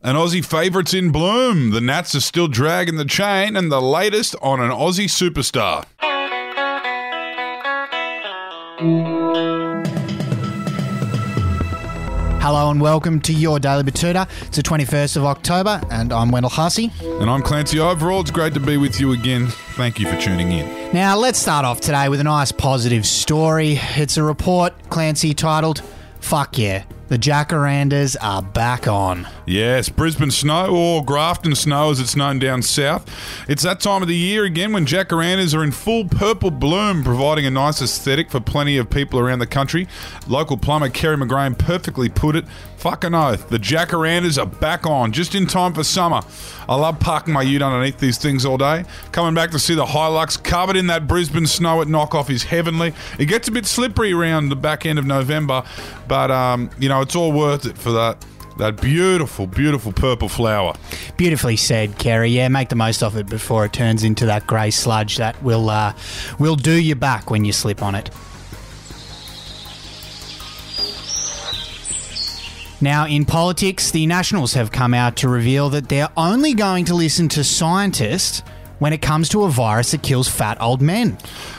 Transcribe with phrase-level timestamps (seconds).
[0.00, 1.70] An Aussie favourite's in bloom.
[1.70, 5.86] The Nats are still dragging the chain, and the latest on an Aussie superstar.
[12.40, 14.28] Hello and welcome to your Daily Betoota.
[14.46, 16.92] It's the 21st of October, and I'm Wendell Hussey.
[17.02, 18.20] And I'm Clancy Overell.
[18.20, 19.48] It's great to be with you again.
[19.74, 20.94] Thank you for tuning in.
[20.94, 23.80] Now, let's start off today with a nice positive story.
[23.96, 25.82] It's a report, Clancy, titled
[26.20, 29.26] Fuck Yeah, the Jacarandas are back on.
[29.46, 33.08] Yes, Brisbane snow, or Grafton snow as it's known down south.
[33.48, 37.46] It's that time of the year again when jacarandas are in full purple bloom, providing
[37.46, 39.88] a nice aesthetic for plenty of people around the country.
[40.26, 42.44] Local plumber Kerry McGrane perfectly put it.
[42.76, 46.20] Fucking oath, the jacarandas are back on, just in time for summer.
[46.68, 48.84] I love parking my ute underneath these things all day.
[49.10, 52.94] Coming back to see the Hilux covered in that Brisbane snow at knockoff is heavenly.
[53.18, 55.64] It gets a bit slippery around the back end of November,
[56.06, 58.24] but um, you know it's all worth it for that
[58.58, 60.74] that beautiful, beautiful purple flower.
[61.16, 62.30] Beautifully said, Kerry.
[62.30, 65.70] Yeah, make the most of it before it turns into that grey sludge that will
[65.70, 65.94] uh,
[66.38, 68.10] will do you back when you slip on it.
[72.80, 76.94] Now, in politics, the Nationals have come out to reveal that they're only going to
[76.94, 78.42] listen to scientists
[78.78, 81.18] when it comes to a virus that kills fat old men.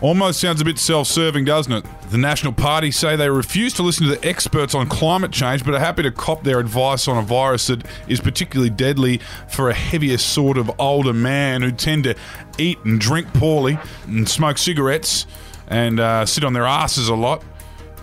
[0.00, 1.84] Almost sounds a bit self serving, doesn't it?
[2.10, 5.74] The National Party say they refuse to listen to the experts on climate change, but
[5.74, 9.74] are happy to cop their advice on a virus that is particularly deadly for a
[9.74, 12.14] heavier sort of older man who tend to
[12.58, 15.26] eat and drink poorly and smoke cigarettes
[15.68, 17.44] and uh, sit on their asses a lot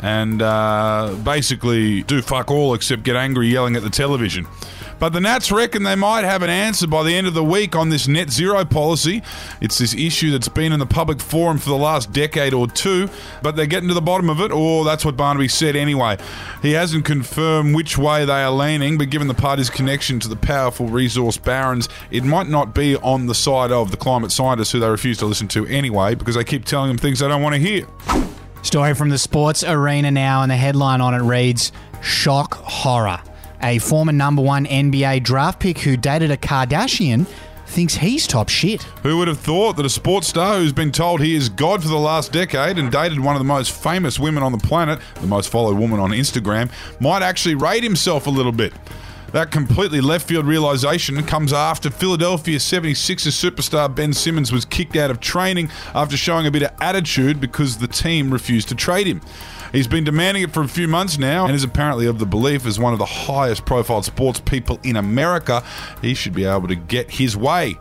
[0.02, 4.48] and uh, basically do fuck all except get angry yelling at the television.
[5.00, 7.76] But the Nats reckon they might have an answer by the end of the week
[7.76, 9.22] on this net zero policy.
[9.62, 13.10] It's this issue that's been in the public forum for the last decade or two,
[13.44, 16.18] but they're getting to the bottom of it, or that's what Barnaby said anyway.
[16.62, 20.36] He hasn't confirmed which way they are leaning, but given the party's connection to the
[20.36, 24.80] powerful resource barons, it might not be on the side of the climate scientists who
[24.80, 27.54] they refuse to listen to anyway, because they keep telling them things they don't want
[27.54, 27.86] to hear.
[28.64, 33.22] Story from the sports arena now, and the headline on it reads Shock Horror.
[33.62, 37.26] A former number one NBA draft pick who dated a Kardashian
[37.66, 38.84] thinks he's top shit.
[39.04, 41.90] Who would have thought that a sports star who's been told he is God for
[41.90, 45.28] the last decade and dated one of the most famous women on the planet, the
[45.28, 48.74] most followed woman on Instagram, might actually rate himself a little bit?
[49.38, 55.12] That completely left field realization comes after Philadelphia 76ers superstar Ben Simmons was kicked out
[55.12, 59.22] of training after showing a bit of attitude because the team refused to trade him.
[59.72, 62.66] He's been demanding it for a few months now and is apparently of the belief,
[62.66, 65.64] as one of the highest profile sports people in America,
[66.02, 67.78] he should be able to get his way.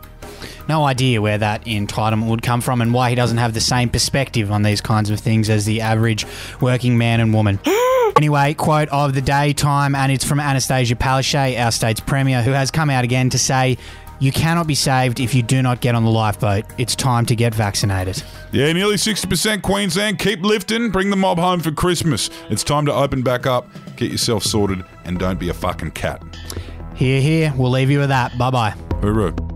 [0.69, 3.89] No idea where that entitlement would come from and why he doesn't have the same
[3.89, 6.27] perspective on these kinds of things as the average
[6.61, 7.59] working man and woman.
[8.17, 12.49] Anyway, quote of the day time, and it's from Annastacia Palaszczuk, our state's premier, who
[12.49, 13.77] has come out again to say,
[14.19, 16.65] you cannot be saved if you do not get on the lifeboat.
[16.79, 18.23] It's time to get vaccinated.
[18.51, 20.17] Yeah, nearly 60% Queensland.
[20.17, 20.89] Keep lifting.
[20.89, 22.31] Bring the mob home for Christmas.
[22.49, 23.69] It's time to open back up.
[23.95, 26.23] Get yourself sorted and don't be a fucking cat.
[26.95, 27.53] Hear, hear.
[27.55, 28.35] We'll leave you with that.
[28.39, 28.73] Bye bye.
[29.01, 29.46] Hooroo.